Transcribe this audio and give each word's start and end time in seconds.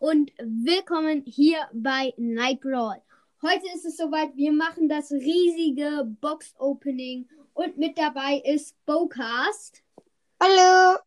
und 0.00 0.32
willkommen 0.38 1.22
hier 1.26 1.58
bei 1.72 2.12
Night 2.16 2.60
Brawl. 2.60 3.00
Heute 3.42 3.66
ist 3.74 3.84
es 3.84 3.96
soweit, 3.96 4.34
wir 4.36 4.52
machen 4.52 4.88
das 4.88 5.10
riesige 5.12 6.04
Box-Opening 6.20 7.28
und 7.54 7.76
mit 7.78 7.98
dabei 7.98 8.42
ist 8.44 8.74
Bocast. 8.86 9.82
Hallo. 10.40 10.98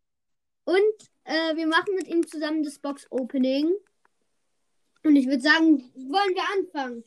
Und 0.66 1.10
äh, 1.26 1.56
wir 1.56 1.68
machen 1.68 1.96
mit 1.96 2.08
ihm 2.08 2.26
zusammen 2.28 2.64
das 2.64 2.80
Box-Opening. 2.80 3.72
Und 5.04 5.16
ich 5.16 5.28
würde 5.28 5.42
sagen, 5.42 5.80
wollen 5.96 6.36
wir 6.36 6.44
anfangen? 6.58 7.04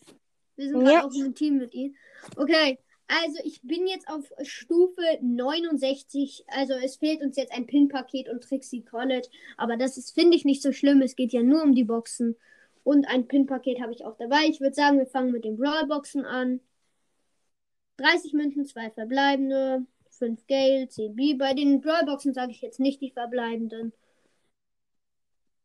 Wir 0.57 0.69
sind 0.69 0.81
gerade 0.81 0.93
Ja. 0.93 1.05
auch 1.05 1.15
im 1.15 1.35
Team 1.35 1.59
mit 1.59 1.73
ihm. 1.75 1.95
Okay, 2.37 2.79
also 3.21 3.39
ich 3.45 3.61
bin 3.63 3.87
jetzt 3.87 4.09
auf 4.09 4.33
Stufe 4.43 5.03
69. 5.21 6.45
Also 6.49 6.75
es 6.75 6.97
fehlt 6.97 7.21
uns 7.21 7.37
jetzt 7.37 7.53
ein 7.53 7.67
Pin-Paket 7.67 8.29
und 8.29 8.43
Trixie 8.43 8.83
College. 8.83 9.29
Aber 9.57 9.77
das 9.77 9.99
ist, 9.99 10.15
finde 10.15 10.37
ich, 10.37 10.45
nicht 10.45 10.63
so 10.63 10.73
schlimm. 10.73 11.03
Es 11.03 11.17
geht 11.17 11.33
ja 11.33 11.43
nur 11.43 11.63
um 11.63 11.75
die 11.75 11.85
Boxen. 11.85 12.37
Und 12.85 13.07
ein 13.09 13.29
Pin-Paket 13.29 13.81
habe 13.81 13.93
ich 13.93 14.05
auch 14.05 14.17
dabei. 14.17 14.47
Ich 14.49 14.61
würde 14.61 14.75
sagen, 14.75 14.99
wir 14.99 15.07
fangen 15.07 15.33
mit 15.33 15.45
den 15.45 15.57
Brawl-Boxen 15.57 16.25
an. 16.25 16.61
30 17.99 18.33
Münzen, 18.33 18.67
2 18.67 18.91
verbleibende, 18.91 19.87
5 20.11 20.47
Gale, 20.47 20.89
10 20.89 21.15
B. 21.15 21.35
Bei 21.35 21.55
den 21.55 21.81
Brawl-Boxen 21.81 22.35
sage 22.35 22.53
ich 22.53 22.63
jetzt 22.63 22.81
nicht 22.81 23.01
die 23.01 23.11
verbleibenden. 23.11 23.93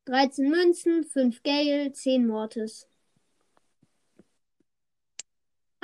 13 0.05 0.50
Münzen, 0.50 1.04
5 1.04 1.44
Gale, 1.44 1.91
10 1.94 2.27
Mortis. 2.27 2.88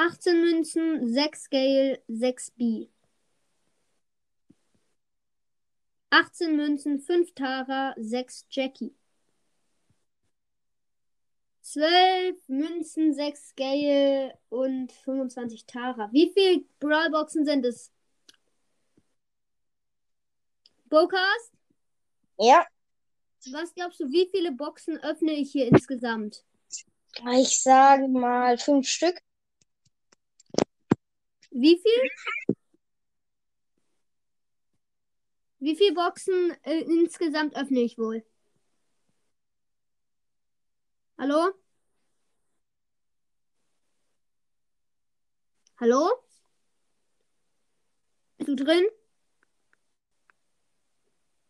18 0.05 0.41
Münzen, 0.41 1.13
6 1.13 1.49
Gale, 1.49 2.01
6 2.09 2.51
B. 2.51 2.89
18 6.09 6.57
Münzen, 6.57 6.99
5 6.99 7.33
Tara, 7.33 7.95
6 7.97 8.45
Jackie. 8.49 8.93
12 11.61 12.35
Münzen, 12.49 13.13
6 13.13 13.55
Gale 13.55 14.37
und 14.49 14.91
25 14.91 15.65
Tara. 15.65 16.11
Wie 16.11 16.31
viele 16.33 16.65
Brawlboxen 16.81 17.45
sind 17.45 17.65
es? 17.65 17.89
Bocast, 20.89 21.53
Ja, 22.37 22.65
was 23.51 23.73
glaubst 23.73 24.01
du, 24.01 24.09
wie 24.11 24.27
viele 24.31 24.51
Boxen 24.51 24.97
öffne 24.97 25.31
ich 25.31 25.51
hier 25.53 25.67
insgesamt? 25.67 26.43
ich 27.39 27.61
sage 27.61 28.07
mal 28.07 28.57
fünf 28.57 28.87
Stück. 28.87 29.19
Wie 31.53 31.77
viel? 31.77 32.55
Wie 35.59 35.75
viele 35.75 35.93
Boxen 35.93 36.51
äh, 36.63 36.79
insgesamt 36.81 37.55
öffne 37.55 37.79
ich 37.81 37.97
wohl? 37.97 38.25
Hallo? 41.17 41.53
Hallo? 45.79 46.09
Bist 48.37 48.49
du 48.49 48.55
drin? 48.55 48.83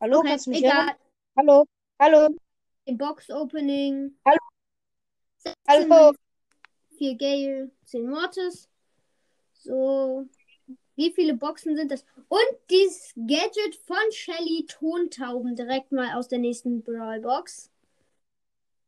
Hallo, 0.01 0.19
Okay, 0.19 0.27
kannst 0.29 0.45
du 0.47 0.49
mich 0.51 0.59
egal. 0.59 0.87
hören? 0.87 0.95
Hallo, 1.37 1.65
hallo, 1.99 2.35
Im 2.85 2.97
Box 2.97 3.29
Opening. 3.29 4.17
Hallo. 4.25 4.37
16 5.37 5.55
hallo. 5.91 6.13
4 6.97 7.15
Gale, 7.15 7.71
10 7.85 8.09
Mortis. 8.09 8.69
So. 9.63 10.27
Wie 10.95 11.11
viele 11.11 11.33
Boxen 11.33 11.75
sind 11.75 11.91
das? 11.91 12.05
Und 12.27 12.45
dieses 12.69 13.13
Gadget 13.15 13.75
von 13.87 14.11
Shelly 14.11 14.65
Tontauben 14.67 15.55
direkt 15.55 15.91
mal 15.91 16.15
aus 16.15 16.27
der 16.27 16.39
nächsten 16.39 16.83
Brawl 16.83 17.21
Box. 17.21 17.71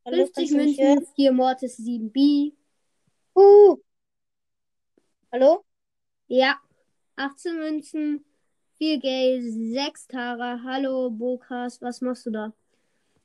Hallo, 0.05 0.17
50 0.17 0.35
kannst 0.35 0.51
du 0.51 0.57
mich 0.57 0.79
hören? 0.79 0.95
Münzen, 0.95 1.15
4 1.15 1.31
Mortis, 1.31 1.77
7 1.77 2.11
B. 2.11 2.51
Uh. 3.35 3.77
Hallo? 5.31 5.63
Ja. 6.27 6.59
18 7.15 7.55
Münzen, 7.55 8.25
4 8.77 8.99
Gale, 8.99 9.41
6 9.41 10.07
Tara. 10.07 10.61
Hallo, 10.63 11.09
Bokas, 11.09 11.81
was 11.81 12.01
machst 12.01 12.25
du 12.27 12.31
da? 12.31 12.53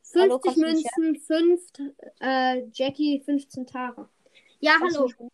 50 0.05 0.23
Hallo, 0.23 0.41
mich 0.73 0.87
Münzen, 0.97 1.17
5 1.17 1.63
äh, 2.21 2.63
Jackie, 2.73 3.21
15 3.21 3.67
Tara. 3.67 4.09
Ja, 4.61 4.77
Kannst 4.79 4.97
hallo. 4.97 5.31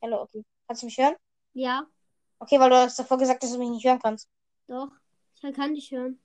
Hallo, 0.00 0.22
okay. 0.22 0.44
Kannst 0.66 0.82
du 0.82 0.86
mich 0.86 0.96
hören? 0.96 1.14
Ja, 1.58 1.86
Okay, 2.38 2.60
weil 2.60 2.68
du 2.68 2.76
hast 2.76 2.98
davor 2.98 3.16
gesagt, 3.16 3.42
dass 3.42 3.50
du 3.52 3.58
mich 3.58 3.70
nicht 3.70 3.84
hören 3.86 3.98
kannst. 3.98 4.28
doch. 4.68 4.90
Ich 5.42 5.54
kann 5.54 5.74
dich 5.74 5.90
hören. 5.90 6.20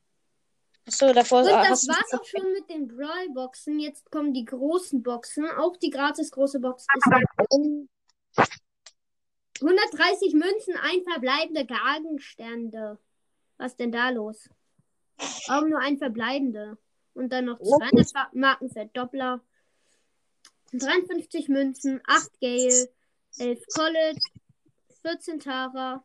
Achso, 0.86 1.14
davor 1.14 1.40
Und 1.42 1.48
das 1.48 1.88
war's 1.88 2.14
auch 2.14 2.26
schon 2.26 2.52
mit 2.54 2.70
den 2.70 2.88
Brawl-Boxen. 2.88 3.80
Jetzt 3.80 4.10
kommen 4.12 4.34
die 4.34 4.44
großen 4.46 5.02
Boxen. 5.04 5.48
Auch 5.52 5.78
die 5.78 5.90
gratis 5.90 6.32
große 6.32 6.60
Box 6.60 6.86
ist 6.96 7.06
da. 7.10 7.20
130 9.62 10.34
Münzen, 10.34 10.76
ein 10.82 11.04
verbleibende 11.10 11.66
Gegenstände. 11.66 12.98
Was 13.58 13.76
denn 13.78 13.92
da 13.92 14.10
los? 14.10 14.50
Auch 15.48 15.62
nur 15.68 15.80
ein 15.80 15.98
verbleibende. 15.98 16.78
Und 17.14 17.32
dann 17.32 17.46
noch 17.46 17.60
200 17.60 18.14
Wa- 18.16 18.30
Marken 18.34 18.70
für 18.70 18.86
Doppler. 18.88 19.42
53 20.74 21.48
Münzen, 21.50 22.02
8 22.08 22.40
Gale, 22.40 22.90
11 23.38 23.64
College, 23.76 24.20
14 25.02 25.40
Tara, 25.40 26.04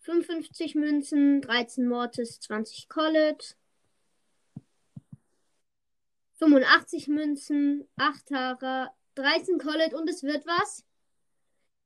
55 0.00 0.74
Münzen, 0.74 1.40
13 1.40 1.86
Mortis, 1.86 2.40
20 2.40 2.88
College, 2.88 3.54
85 6.38 7.08
Münzen, 7.08 7.88
8 7.96 8.26
Tara, 8.26 8.94
13 9.14 9.58
College 9.58 9.96
und 9.96 10.08
es 10.08 10.22
wird 10.22 10.46
was? 10.46 10.84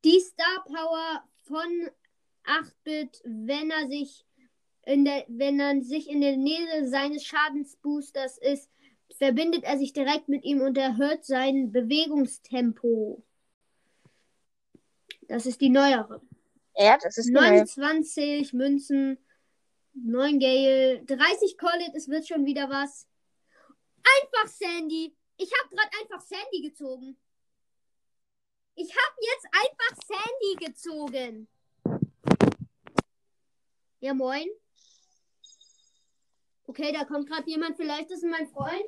Die 0.04 0.20
Star 0.20 0.64
Power 0.64 1.24
von 1.42 1.90
8-Bit, 2.44 3.22
wenn 3.24 3.70
er 3.70 3.88
sich 3.88 4.24
in 4.82 5.04
der, 5.04 5.24
wenn 5.28 5.58
er 5.58 5.80
sich 5.82 6.08
in 6.08 6.20
der 6.20 6.36
Nähe 6.36 6.88
seines 6.88 7.24
Schadensboosters 7.24 8.38
ist, 8.38 8.70
verbindet 9.16 9.64
er 9.64 9.78
sich 9.78 9.92
direkt 9.92 10.28
mit 10.28 10.44
ihm 10.44 10.60
und 10.60 10.76
erhöht 10.76 11.24
sein 11.24 11.72
Bewegungstempo. 11.72 13.24
Das 15.28 15.46
ist 15.46 15.60
die 15.60 15.70
neuere. 15.70 16.20
Ja, 16.76 16.98
das 16.98 17.18
ist 17.18 17.30
neu. 17.30 17.40
29 17.40 18.52
Münzen, 18.52 19.18
9 19.94 20.38
Gale, 20.40 21.04
30 21.04 21.56
Collet, 21.56 21.94
es 21.94 22.08
wird 22.08 22.26
schon 22.26 22.44
wieder 22.44 22.68
was. 22.68 23.06
Einfach 24.02 24.48
Sandy. 24.48 25.16
Ich 25.36 25.50
habe 25.60 25.74
gerade 25.74 25.90
einfach 26.00 26.20
Sandy 26.20 26.62
gezogen. 26.62 27.16
Ich 28.74 28.90
habe 28.90 29.16
jetzt 29.20 29.46
einfach 29.52 29.96
Sandy 30.06 30.66
gezogen. 30.66 31.48
Ja, 34.00 34.14
moin. 34.14 34.48
Okay, 36.66 36.92
da 36.92 37.04
kommt 37.04 37.28
gerade 37.28 37.48
jemand. 37.48 37.76
Vielleicht 37.76 38.10
ist 38.10 38.24
es 38.24 38.30
mein 38.30 38.48
Freund. 38.48 38.84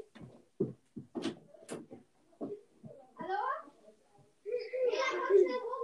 Hallo? 3.18 3.38
Ja, 4.92 5.75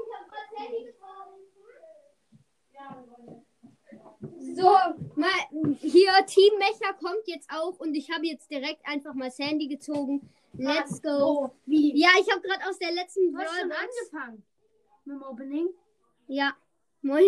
So, 4.55 4.69
mal, 5.17 5.77
hier 5.81 6.11
Team 6.27 6.53
Mecha 6.59 6.93
kommt 6.95 7.27
jetzt 7.27 7.49
auch 7.51 7.79
und 7.79 7.95
ich 7.95 8.11
habe 8.11 8.27
jetzt 8.27 8.51
direkt 8.51 8.87
einfach 8.87 9.15
mal 9.15 9.31
Sandy 9.31 9.69
gezogen. 9.69 10.29
Let's 10.55 11.01
go. 11.01 11.09
Oh, 11.11 11.51
wie? 11.67 11.99
Ja, 11.99 12.11
ich 12.21 12.31
habe 12.31 12.43
gerade 12.43 12.69
aus 12.69 12.79
der 12.79 12.93
letzten 12.93 13.33
Du 13.33 13.39
hast 13.39 13.59
schon 13.59 13.69
Brawlbox. 13.69 13.97
angefangen 14.13 14.43
mit 15.05 15.17
dem 15.17 15.23
Opening. 15.23 15.69
Ja, 16.27 16.55
moin. 17.01 17.25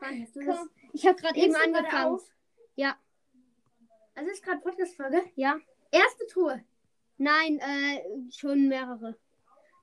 Wann 0.00 0.22
hast 0.22 0.36
du 0.36 0.44
das? 0.44 0.56
Komm, 0.58 0.70
Ich 0.92 1.06
habe 1.06 1.16
gerade 1.20 1.36
eben 1.38 1.52
Nimmst 1.52 1.58
du 1.66 1.72
gerade 1.72 1.78
angefangen. 1.88 2.14
auf? 2.14 2.30
Ja, 2.76 2.96
Also 4.14 4.30
ist 4.30 4.42
gerade 4.42 4.60
Podcast-Folge. 4.60 5.22
ja. 5.34 5.58
Erste 5.90 6.26
Tour. 6.26 6.60
Nein, 7.18 7.60
äh, 7.60 8.02
schon 8.32 8.66
mehrere. 8.68 9.16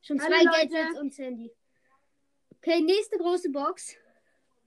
Schon 0.01 0.19
Hallo, 0.21 0.33
zwei 0.35 0.43
Leute. 0.43 0.73
Gadgets 0.73 0.99
und 0.99 1.13
Sandy. 1.13 1.51
Okay, 2.63 2.81
nächste 2.81 3.17
große 3.17 3.49
Box. 3.49 3.95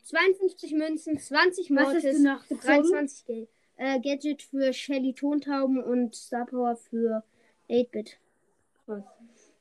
52 0.02 0.73
Münzen, 0.73 1.17
20 1.19 1.70
Was 1.70 1.87
hast 1.87 1.93
Mortis, 1.94 2.17
du 2.17 2.23
noch 2.25 2.43
gezogen? 2.49 2.82
23 2.91 3.25
Geld. 3.26 3.49
Äh, 3.76 4.00
Gadget 4.00 4.43
für 4.43 4.73
Shelly 4.73 5.14
Tontauben 5.14 5.82
und 5.82 6.14
Star 6.14 6.44
Power 6.44 6.76
für 6.76 7.23
8-Bit. 7.70 8.19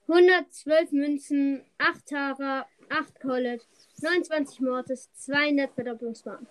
112 0.07 0.91
Münzen, 0.91 1.63
8 1.77 2.05
Tara, 2.07 2.65
8 2.89 3.19
Collet, 3.21 3.67
29 4.01 4.61
Mortis, 4.61 5.09
200 5.13 5.71
Verdopplungsmarken. 5.71 6.47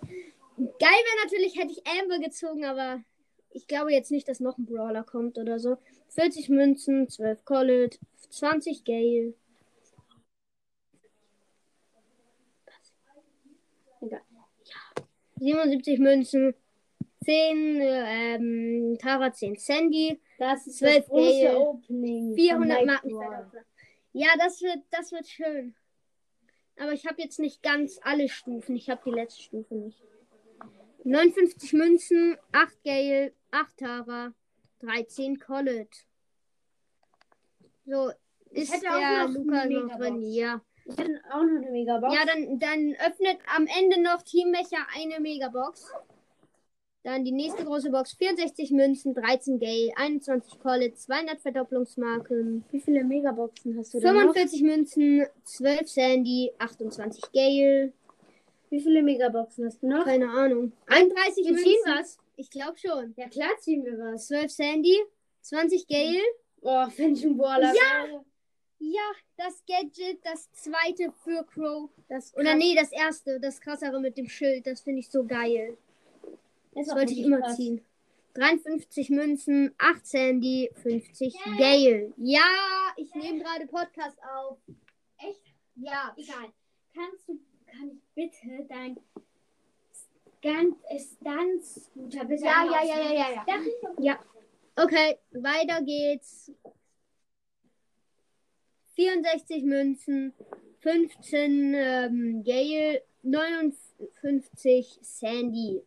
Geil 0.57 0.69
wäre 0.79 1.23
natürlich, 1.23 1.57
hätte 1.57 1.73
ich 1.73 1.83
Amber 1.85 2.19
gezogen, 2.19 2.63
aber 2.63 3.03
ich 3.51 3.67
glaube 3.67 3.91
jetzt 3.91 4.09
nicht, 4.09 4.27
dass 4.29 4.39
noch 4.39 4.57
ein 4.57 4.65
Brawler 4.65 5.03
kommt 5.03 5.37
oder 5.37 5.59
so. 5.59 5.77
40 6.09 6.47
Münzen, 6.49 7.09
12 7.09 7.43
Collet, 7.43 7.99
20 8.29 8.85
Gale. 8.85 9.33
Egal. 14.05 14.21
Ja. 14.65 15.03
77 15.39 15.99
Münzen, 15.99 16.53
10 17.23 17.79
ähm, 17.81 18.97
Tara, 18.99 19.31
10 19.31 19.55
Sandy, 19.57 20.19
Das 20.37 20.67
ist 20.67 20.79
12 20.79 20.97
das 20.97 21.07
große 21.07 21.43
Gale, 21.43 21.59
Opening. 21.59 22.35
400 22.35 22.77
von 22.77 22.87
Marken. 22.87 23.55
Ja, 24.13 24.27
das 24.37 24.61
wird, 24.61 24.79
das 24.91 25.11
wird 25.11 25.27
schön. 25.27 25.75
Aber 26.77 26.93
ich 26.93 27.05
habe 27.05 27.21
jetzt 27.21 27.39
nicht 27.39 27.61
ganz 27.61 27.99
alle 28.03 28.29
Stufen. 28.29 28.75
Ich 28.75 28.89
habe 28.89 29.01
die 29.05 29.11
letzte 29.11 29.41
Stufe 29.41 29.75
nicht. 29.75 30.03
59 31.03 31.73
Münzen, 31.73 32.37
8 32.51 32.83
Gale, 32.83 33.33
8 33.51 33.77
Tara, 33.77 34.33
13 34.79 35.39
Collet. 35.39 35.89
So, 37.85 38.11
ist 38.51 38.81
der 38.81 39.27
Luca 39.27 39.65
noch 39.65 39.97
drin? 39.97 40.21
Ja. 40.31 40.61
Ich 40.85 40.97
hätte 40.97 41.21
auch 41.31 41.43
noch 41.43 41.61
eine 41.61 41.71
Megabox. 41.71 42.13
Ja, 42.13 42.25
dann, 42.25 42.59
dann 42.59 42.95
öffnet 43.05 43.37
am 43.55 43.67
Ende 43.79 44.01
noch 44.01 44.21
Teammecher 44.21 44.85
eine 44.95 45.19
Megabox. 45.21 45.91
Dann 47.03 47.25
die 47.25 47.33
nächste 47.33 47.65
große 47.65 47.89
Box, 47.91 48.13
64 48.13 48.71
Münzen, 48.71 49.13
13 49.13 49.59
Gale, 49.59 49.91
21 49.97 50.57
Collet, 50.59 50.97
200 50.97 51.41
Verdopplungsmarken, 51.41 52.63
Wie 52.71 52.79
viele 52.79 53.03
Megaboxen 53.03 53.77
hast 53.77 53.93
du 53.93 53.97
noch? 53.99 54.09
45 54.11 54.61
Münzen, 54.61 55.25
12 55.43 55.89
Sandy, 55.89 56.51
28 56.59 57.23
Gale, 57.33 57.91
Wie 58.69 58.79
viele 58.79 59.03
Megaboxen 59.03 59.65
hast 59.65 59.83
du 59.83 59.87
noch? 59.87 60.05
keine 60.05 60.29
Ahnung. 60.29 60.71
31 60.87 61.43
Wir 61.45 61.51
Münzen. 61.51 61.65
ziehen 61.65 61.81
was. 61.87 62.17
Ich 62.37 62.49
glaube 62.49 62.77
schon. 62.77 63.13
Ja, 63.17 63.27
klar 63.27 63.51
ziehen 63.59 63.83
wir 63.83 63.97
was. 63.99 64.27
12 64.27 64.51
Sandy, 64.51 64.97
20 65.41 65.85
Gale. 65.87 66.21
Oh, 66.61 66.89
Fenton 66.89 67.37
Waller. 67.37 67.73
Ja! 67.73 68.23
Ja, 68.79 69.11
das 69.37 69.63
Gadget, 69.65 70.19
das 70.23 70.51
zweite 70.51 71.11
für 71.23 71.43
Crow. 71.45 71.89
Das 72.09 72.35
Oder 72.35 72.55
nee, 72.55 72.75
das 72.75 72.91
erste, 72.91 73.39
das 73.39 73.61
krassere 73.61 73.99
mit 73.99 74.17
dem 74.17 74.27
Schild. 74.27 74.67
Das 74.67 74.81
finde 74.81 74.99
ich 74.99 75.09
so 75.09 75.25
geil. 75.25 75.77
das 76.73 76.87
Das 76.87 76.95
wollte 76.95 77.13
ich 77.13 77.19
immer 77.19 77.47
ziehen. 77.55 77.83
53 78.35 79.09
Münzen, 79.11 79.73
8 79.77 80.05
Sandy, 80.05 80.71
50 80.81 81.35
Gale. 81.57 82.13
Ja, 82.17 82.41
ich 82.97 83.13
nehme 83.13 83.39
gerade 83.39 83.67
Podcast 83.67 84.17
auf. 84.23 84.57
Echt? 85.19 85.41
Ja. 85.75 86.15
Egal. 86.17 86.51
Kannst 86.95 87.27
du, 87.27 87.39
kann 87.65 87.91
ich 87.91 88.01
bitte 88.15 88.65
dein 88.67 88.97
Scan 90.43 90.75
Stunts-Scooter 90.97 92.25
bitte 92.25 92.45
Ja, 92.45 92.65
ja, 92.65 92.83
ja, 92.83 92.99
ja, 92.99 93.13
ja, 93.13 93.45
ja. 93.45 93.45
Ja. 93.99 94.19
Okay, 94.75 95.17
weiter 95.31 95.81
geht's. 95.83 96.51
64 98.95 99.63
Münzen, 99.63 100.33
15 100.79 101.73
ähm, 101.75 102.43
Gale, 102.43 103.01
59 103.23 104.99
Sandy. 105.01 105.81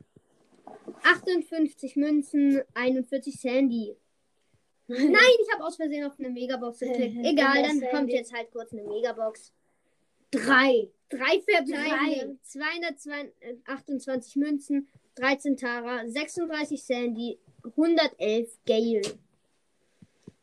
58 1.02 1.96
Münzen, 1.96 2.62
41 2.74 3.40
Sandy. 3.40 3.96
Nein, 4.88 5.10
ich 5.12 5.52
habe 5.52 5.64
aus 5.64 5.76
Versehen 5.76 6.04
auf 6.04 6.18
eine 6.18 6.30
Megabox 6.30 6.80
geklickt. 6.80 7.16
Egal, 7.24 7.62
dann 7.62 7.80
kommt 7.90 8.10
jetzt 8.12 8.32
halt 8.32 8.50
kurz 8.52 8.72
eine 8.72 8.82
Megabox. 8.84 9.52
Drei. 10.30 10.90
Drei 11.08 11.40
verbleibende, 11.40 12.38
228 12.42 14.36
Münzen, 14.36 14.88
13 15.14 15.56
Tara, 15.56 16.08
36 16.08 16.82
Sandy, 16.82 17.38
111 17.62 18.58
Gale. 18.66 19.02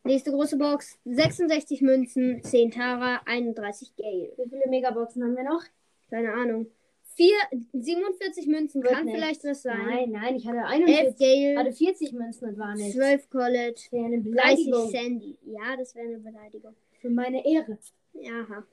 Nächste 0.05 0.31
große 0.31 0.57
Box, 0.57 0.99
66 1.05 1.81
Münzen, 1.81 2.43
10 2.43 2.71
Tara, 2.71 3.21
31 3.25 3.95
Gale. 3.95 4.33
Wie 4.37 4.49
viele 4.49 4.67
Megaboxen 4.69 5.23
haben 5.23 5.35
wir 5.37 5.43
noch? 5.45 5.63
Keine 6.09 6.33
Ahnung. 6.33 6.67
Vier, 7.15 7.35
47 7.73 8.47
Münzen 8.47 8.81
Wird 8.83 8.91
kann 8.93 9.05
nicht. 9.05 9.15
vielleicht 9.15 9.43
was 9.45 9.61
sein. 9.61 9.77
Nein, 9.85 10.11
nein, 10.11 10.35
ich 10.35 10.45
hatte 10.47 10.57
11 10.57 10.87
41. 10.89 11.17
Gale, 11.19 11.59
Hatte 11.59 11.71
40 11.71 12.11
Münzen 12.13 12.49
und 12.49 12.57
war 12.57 12.75
nicht. 12.75 12.93
12 12.93 13.29
College, 13.29 13.73
Das 13.75 13.91
wäre 13.91 14.05
eine 14.05 14.21
30 14.21 14.31
Beleidigung 14.31 14.89
Sandy. 14.89 15.37
Ja, 15.45 15.77
das 15.77 15.95
wäre 15.95 16.07
eine 16.07 16.17
Beleidigung. 16.19 16.73
für 16.99 17.09
meine 17.09 17.45
Ehre. 17.45 17.77
Aha. 18.17 18.63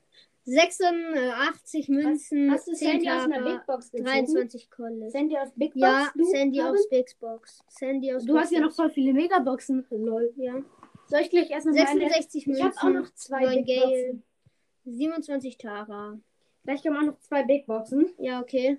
86 0.47 1.89
Münzen, 1.91 2.51
Hast 2.51 2.67
du 2.67 2.73
10 2.73 2.89
Sandy 3.03 3.11
aus 3.11 3.23
einer 3.25 3.37
Tara, 3.39 3.57
Big 3.57 3.67
Box 3.67 3.91
gezogen? 3.91 4.09
23 4.11 4.71
College. 4.71 5.11
Sandy 5.11 5.37
aus 5.37 5.49
Big 5.55 5.75
Box? 5.75 5.83
Ja, 5.83 6.11
du, 6.17 6.25
Sandy 6.25 6.61
Robin? 6.61 6.75
aus 6.75 6.89
Big 6.89 7.21
Box. 7.21 7.61
Sandy 7.69 8.15
aus 8.15 8.25
Du 8.25 8.33
Big 8.33 8.43
hast 8.43 8.53
ja 8.53 8.61
noch 8.61 8.73
voll 8.73 8.91
viele 8.91 9.13
Megaboxen. 9.13 9.87
Lol. 9.91 10.33
Ja. 10.37 10.55
Soll 11.11 11.21
ich 11.21 11.31
gleich 11.31 11.51
erst 11.51 11.67
noch 11.67 11.75
meine... 11.75 12.01
66 12.01 12.43
Ich 12.43 12.47
Münzen. 12.47 12.65
habe 12.65 12.77
auch 12.79 13.03
noch 13.03 13.15
zwei 13.15 13.45
9 13.45 13.65
Big 13.65 13.67
Gale. 13.67 14.13
Boxen. 14.13 14.23
27 14.85 15.59
Tara. 15.59 16.21
Vielleicht 16.63 16.85
kommen 16.85 16.97
auch 16.97 17.13
noch 17.13 17.19
zwei 17.19 17.43
Big 17.45 17.67
Boxen. 17.67 18.13
Ja, 18.19 18.41
okay. 18.41 18.79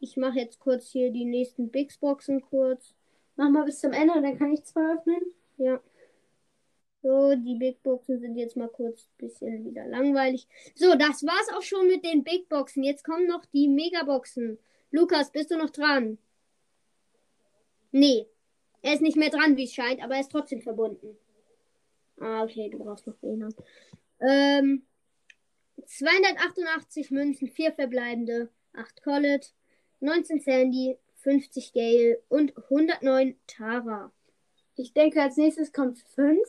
Ich 0.00 0.16
mache 0.16 0.38
jetzt 0.38 0.58
kurz 0.58 0.90
hier 0.90 1.10
die 1.10 1.24
nächsten 1.24 1.70
Big 1.70 1.98
Boxen 2.00 2.40
kurz. 2.42 2.94
Mach 3.36 3.48
mal 3.50 3.64
bis 3.64 3.80
zum 3.80 3.92
Ende 3.92 4.20
dann 4.20 4.38
kann 4.38 4.52
ich 4.52 4.64
zwei 4.64 4.94
öffnen. 4.94 5.20
Ja. 5.58 5.80
So, 7.02 7.36
die 7.36 7.54
Big 7.54 7.82
Boxen 7.82 8.18
sind 8.18 8.36
jetzt 8.36 8.56
mal 8.56 8.68
kurz 8.68 9.04
ein 9.06 9.26
bisschen 9.28 9.64
wieder 9.64 9.86
langweilig. 9.86 10.48
So, 10.74 10.94
das 10.96 11.24
war's 11.24 11.48
auch 11.56 11.62
schon 11.62 11.86
mit 11.86 12.04
den 12.04 12.24
Big 12.24 12.48
Boxen. 12.48 12.82
Jetzt 12.82 13.04
kommen 13.04 13.26
noch 13.26 13.44
die 13.46 13.68
Megaboxen. 13.68 14.58
Lukas, 14.90 15.30
bist 15.30 15.50
du 15.50 15.56
noch 15.56 15.70
dran? 15.70 16.18
Nee. 17.92 18.26
Er 18.86 18.94
ist 18.94 19.02
nicht 19.02 19.16
mehr 19.16 19.30
dran, 19.30 19.56
wie 19.56 19.64
es 19.64 19.74
scheint, 19.74 20.00
aber 20.00 20.14
er 20.14 20.20
ist 20.20 20.30
trotzdem 20.30 20.62
verbunden. 20.62 21.16
Ah, 22.20 22.44
okay, 22.44 22.70
du 22.70 22.78
brauchst 22.78 23.04
noch 23.06 23.20
WLAN. 23.20 23.52
Ähm, 24.20 24.86
288 25.84 27.10
Münzen, 27.10 27.48
4 27.48 27.72
verbleibende, 27.72 28.48
8 28.74 29.02
Collet, 29.02 29.52
19 30.00 30.40
Sandy, 30.40 30.98
50 31.16 31.72
Gale 31.72 32.22
und 32.28 32.56
109 32.70 33.36
Tara. 33.48 34.12
Ich 34.76 34.92
denke, 34.92 35.20
als 35.20 35.36
nächstes 35.36 35.72
kommt 35.72 35.98
fünf. 36.14 36.46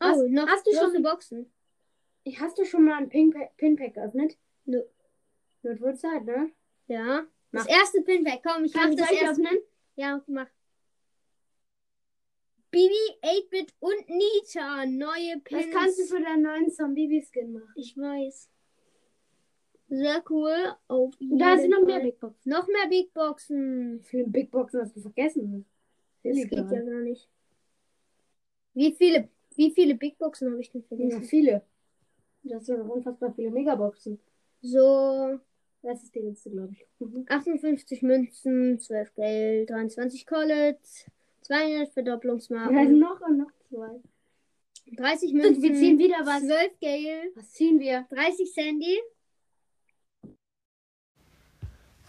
Oh, 0.00 0.06
Hast- 0.06 0.28
noch 0.30 0.48
hast 0.48 0.66
du 0.66 0.72
schon- 0.72 1.02
Boxen? 1.02 1.52
Hast 2.40 2.56
du 2.58 2.64
schon 2.64 2.84
mal 2.86 2.96
ein 2.96 3.10
Pinpack, 3.10 3.56
Pinpack 3.58 3.92
geöffnet? 3.94 4.38
Nö. 4.64 4.82
Wird 5.62 5.80
wohl 5.82 5.94
Zeit, 5.96 6.24
ne? 6.24 6.50
Ja. 6.86 7.26
Das 7.52 7.66
Mach. 7.66 7.68
erste 7.68 8.00
Pinback, 8.00 8.40
komm, 8.42 8.64
ich 8.64 8.74
mach 8.74 8.90
das 8.94 9.10
ich 9.10 9.20
erste. 9.20 9.42
öffnen? 9.42 9.58
Ja, 9.96 10.22
mach. 10.26 10.48
Bibi, 12.74 13.18
8-Bit 13.22 13.74
und 13.80 14.08
Nita, 14.08 14.86
neue 14.86 15.40
Pins. 15.42 15.66
Was 15.66 15.70
kannst 15.72 15.98
du 15.98 16.04
für 16.04 16.22
deinen 16.22 16.42
neuen 16.42 16.70
Zombie-Skin 16.70 17.52
machen? 17.52 17.72
Ich 17.76 17.96
weiß. 17.96 18.48
Sehr 19.88 20.22
cool. 20.30 20.74
Auf 20.88 21.12
Da 21.20 21.56
sind 21.58 21.70
noch 21.70 21.84
mehr. 21.84 22.00
Big 22.00 22.18
Boxen. 22.18 22.50
Noch 22.50 22.66
mehr 22.66 22.88
Big 22.88 23.12
Boxen. 23.14 24.00
Wie 24.00 24.04
viele 24.08 24.24
Big 24.28 24.50
Boxen 24.50 24.80
hast 24.80 24.96
du 24.96 25.00
vergessen? 25.00 25.66
Das 26.22 26.36
Illegal. 26.36 26.64
geht 26.66 26.72
ja 26.72 26.82
gar 26.82 27.00
nicht. 27.02 27.28
Wie 28.72 28.92
viele, 28.92 29.28
wie 29.56 29.70
viele 29.70 29.94
Big 29.94 30.18
Boxen 30.18 30.50
habe 30.50 30.60
ich 30.60 30.70
denn 30.70 30.80
Ja, 30.82 30.88
vergessen? 30.88 31.24
viele. 31.24 31.62
Das 32.42 32.66
sind 32.66 32.78
noch 32.78 32.88
unfassbar 32.88 33.32
viele 33.34 33.50
Megaboxen. 33.50 34.18
So, 34.62 35.38
Das 35.82 36.02
ist 36.02 36.14
die 36.14 36.20
letzte, 36.20 36.50
glaube 36.50 36.72
ich. 36.72 36.86
Mhm. 36.98 37.26
58 37.28 38.02
Münzen, 38.02 38.78
12 38.80 39.14
Geld, 39.14 39.70
23 39.70 40.26
Collets, 40.26 41.04
200 41.44 41.78
Wir 41.78 41.86
Verdopplungsmarken, 41.92 42.76
haben 42.76 42.98
noch 42.98 43.20
und 43.20 43.38
noch 43.38 43.52
zwei. 43.68 44.00
30 44.96 45.32
Und 45.32 45.38
Münzen, 45.38 45.62
wir 45.62 45.74
ziehen 45.74 45.98
wieder 45.98 46.18
was. 46.24 46.46
12 46.46 46.80
Gale, 46.80 47.32
Was 47.34 47.50
ziehen 47.52 47.80
wir? 47.80 48.06
30 48.10 48.52
Sandy. 48.52 48.98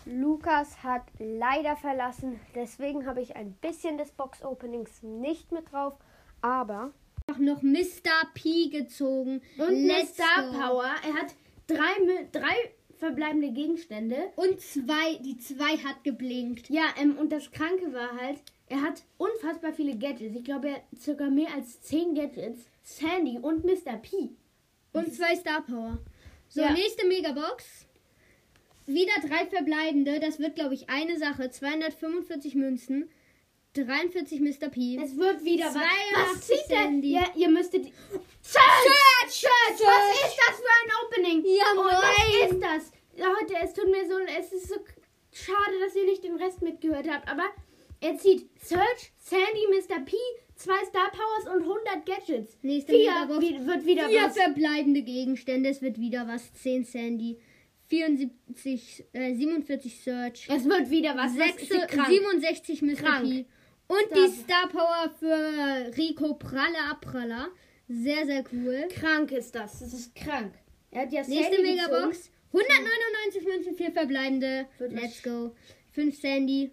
Lukas 0.05 0.83
hat 0.83 1.03
leider 1.17 1.75
verlassen, 1.77 2.39
deswegen 2.53 3.07
habe 3.07 3.21
ich 3.21 3.35
ein 3.35 3.53
bisschen 3.53 3.97
des 3.97 4.11
Box-Openings 4.11 5.01
nicht 5.01 5.51
mit 5.51 5.71
drauf, 5.71 5.97
aber 6.41 6.93
auch 7.27 7.39
noch 7.39 7.63
Mr. 7.63 8.29
P 8.35 8.69
gezogen. 8.69 9.41
Und 9.57 9.87
Let's 9.87 10.15
go. 10.17 10.51
Power. 10.51 10.91
Er 11.03 11.13
hat 11.15 11.33
drei, 11.65 12.27
drei 12.31 12.53
verbleibende 12.97 13.51
Gegenstände. 13.51 14.31
Und 14.35 14.61
zwei, 14.61 15.15
die 15.23 15.37
zwei 15.37 15.77
hat 15.77 16.03
geblinkt. 16.03 16.69
Ja, 16.69 16.83
ähm, 17.01 17.17
und 17.17 17.31
das 17.31 17.49
Kranke 17.51 17.93
war 17.93 18.15
halt, 18.15 18.41
er 18.67 18.81
hat 18.81 19.03
unfassbar 19.17 19.73
viele 19.73 19.97
Gadgets. 19.97 20.35
Ich 20.35 20.43
glaube, 20.43 20.69
er 20.69 20.75
hat 20.75 20.83
sogar 20.99 21.29
mehr 21.29 21.53
als 21.53 21.81
zehn 21.81 22.15
Gadgets. 22.15 22.61
Sandy 22.83 23.37
und 23.39 23.63
Mr. 23.63 23.97
P. 23.97 24.29
Und 24.93 25.13
zwei 25.13 25.35
Star 25.35 25.61
Power. 25.61 25.97
So, 26.49 26.61
Ja. 26.61 26.71
nächste 26.71 27.05
Megabox. 27.07 27.85
Wieder 28.85 29.13
drei 29.27 29.47
verbleibende. 29.47 30.19
Das 30.19 30.39
wird, 30.39 30.55
glaube 30.55 30.75
ich, 30.75 30.89
eine 30.89 31.17
Sache. 31.17 31.49
245 31.49 32.55
Münzen. 32.55 33.09
43 33.73 34.39
Mr. 34.39 34.69
P. 34.69 34.97
Es 35.03 35.17
wird 35.17 35.43
wieder 35.43 35.65
was. 35.65 35.73
82 35.73 35.85
Was 36.35 36.41
zieht? 36.47 36.65
Sandy. 36.67 37.11
Ja, 37.13 37.25
ihr 37.35 37.49
müsstet. 37.49 37.85
Search! 38.41 38.63
Search! 39.27 39.81
Was 39.81 40.29
ist 40.29 40.37
das 40.47 40.55
für 40.57 40.75
ein 40.81 40.91
Opening? 41.03 41.43
Ja, 41.45 41.73
moin. 41.75 41.87
was 41.87 42.51
ist 42.51 42.61
das? 42.63 42.91
Leute, 43.17 43.55
es 43.63 43.73
tut 43.73 43.89
mir 43.89 44.07
so, 44.07 44.17
es 44.19 44.53
ist 44.53 44.67
so 44.69 44.75
schade, 45.33 45.79
dass 45.83 45.95
ihr 45.95 46.05
nicht 46.05 46.23
den 46.23 46.35
Rest 46.35 46.61
mitgehört 46.61 47.09
habt, 47.09 47.27
aber 47.29 47.43
er 48.01 48.17
zieht 48.17 48.49
Search, 48.63 49.11
Sandy, 49.17 49.67
Mr. 49.69 50.01
P, 50.05 50.15
zwei 50.55 50.83
Star 50.85 51.11
Powers 51.11 51.55
und 51.55 51.61
100 51.63 52.05
Gadgets. 52.05 52.57
Nächste 52.61 52.93
Vier 52.93 53.11
Megabox. 53.11 53.41
wird 53.67 53.85
wieder 53.85 54.09
Vier 54.09 54.21
was. 54.23 54.37
verbleibende 54.37 55.01
Gegenstände. 55.01 55.69
Es 55.69 55.81
wird 55.81 55.99
wieder 55.99 56.27
was. 56.27 56.53
10 56.53 56.83
Sandy. 56.85 57.37
74, 57.87 59.05
äh, 59.13 59.33
47 59.35 60.01
Search. 60.01 60.47
Es 60.49 60.65
wird 60.65 60.89
wieder 60.89 61.15
was. 61.15 61.37
was 61.37 61.61
ist 61.61 61.69
6, 61.71 61.87
krank. 61.87 62.07
67 62.09 62.81
Mr. 62.81 62.95
Krank. 62.95 63.23
P. 63.25 63.45
Und 63.87 63.99
Star- 64.09 64.15
die 64.27 64.31
Star 64.33 64.67
Power 64.69 65.13
für 65.19 65.95
Rico 65.97 66.33
Pralle 66.35 66.77
Apraller. 66.89 67.49
Sehr, 67.87 68.25
sehr 68.25 68.43
cool. 68.51 68.87
Krank 68.89 69.31
ist 69.31 69.53
das. 69.53 69.79
Das 69.79 69.93
ist 69.93 70.15
krank. 70.15 70.53
Er 70.91 71.01
hat 71.03 71.11
ja 71.13 71.21
Nächste 71.27 71.61
Megabox. 71.61 72.31
199 72.51 73.43
Münzen, 73.45 73.75
4 73.75 73.91
verbleibende. 73.91 74.65
Let's 74.79 75.21
go. 75.21 75.53
5 75.91 76.17
Sandy. 76.19 76.71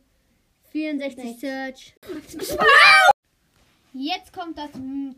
64 0.72 1.24
Nice. 1.24 1.40
Search. 1.40 1.94
Jetzt 3.92 4.32
kommt 4.32 4.56
das 4.58 4.70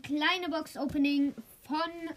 kleine 0.03 0.49
Box-Opening 0.49 1.33
von 1.63 2.15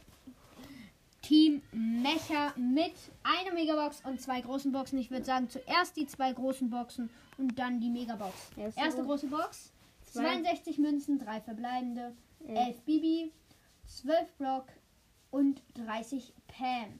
Team 1.22 1.62
Mecha 1.72 2.52
mit 2.56 2.92
einer 3.22 3.52
Megabox 3.54 4.02
und 4.04 4.20
zwei 4.20 4.40
großen 4.40 4.72
Boxen. 4.72 4.98
Ich 4.98 5.10
würde 5.10 5.24
sagen, 5.24 5.48
zuerst 5.48 5.96
die 5.96 6.06
zwei 6.06 6.32
großen 6.32 6.68
Boxen 6.70 7.10
und 7.36 7.58
dann 7.58 7.80
die 7.80 7.90
Megabox. 7.90 8.34
Erste 8.56 8.80
Erste 8.80 9.00
Gro- 9.02 9.08
große 9.08 9.26
Box. 9.28 9.72
Zwei. 10.06 10.22
62 10.22 10.78
Münzen, 10.78 11.18
3 11.18 11.40
verbleibende. 11.42 12.12
Elf. 12.46 12.58
11 12.68 12.80
Bibi, 12.82 13.32
12 13.86 14.32
Block 14.38 14.64
und 15.30 15.62
30 15.74 16.32
Pam. 16.48 16.98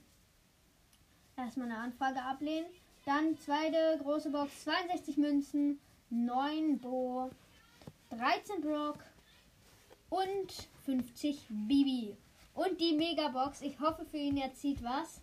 Erstmal 1.35 1.67
eine 1.71 1.79
Anfrage 1.79 2.21
ablehnen. 2.21 2.67
Dann 3.05 3.37
zweite 3.39 3.97
große 4.03 4.29
Box, 4.29 4.63
62 4.65 5.17
Münzen, 5.17 5.79
9 6.09 6.79
Bo, 6.79 7.29
13 8.09 8.61
Brock 8.61 8.97
und 10.09 10.69
50 10.85 11.47
Bibi. 11.49 12.17
Und 12.55 12.79
die 12.81 12.93
Megabox, 12.93 13.61
ich 13.61 13.79
hoffe 13.79 14.05
für 14.05 14.17
ihn, 14.17 14.37
er 14.37 14.53
zieht 14.53 14.83
was. 14.83 15.21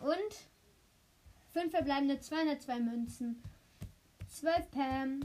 Und 0.00 0.48
5 1.52 1.70
verbleibende, 1.70 2.20
202 2.20 2.80
Münzen, 2.80 3.42
12 4.28 4.70
Pam, 4.70 5.20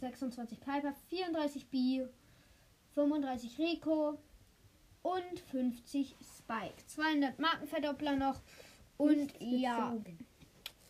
26 0.00 0.60
Piper, 0.60 0.94
34 1.08 1.68
B, 1.68 2.06
35 2.94 3.58
Rico 3.58 4.18
und 5.02 5.40
50 5.50 6.14
Spike. 6.20 6.86
200 6.86 7.38
Markenverdoppler 7.38 8.16
noch. 8.16 8.40
Und 8.96 9.32
ja, 9.40 9.94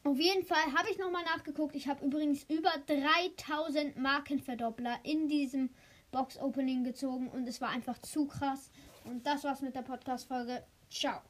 auf 0.07 0.21
jeden 0.21 0.45
Fall 0.45 0.73
habe 0.77 0.89
ich 0.89 0.99
nochmal 0.99 1.25
nachgeguckt. 1.25 1.75
Ich 1.75 1.89
habe 1.89 2.05
übrigens 2.05 2.45
über 2.45 2.71
3000 2.87 3.97
Markenverdoppler 3.97 5.01
in 5.03 5.27
diesem 5.27 5.71
Box-Opening 6.13 6.85
gezogen 6.85 7.29
und 7.29 7.49
es 7.49 7.61
war 7.61 7.71
einfach 7.71 7.99
zu 7.99 8.27
krass. 8.27 8.71
Und 9.05 9.27
das 9.27 9.43
war's 9.43 9.63
mit 9.63 9.75
der 9.75 9.83
Podcast-Folge. 9.83 10.63
Ciao. 10.89 11.21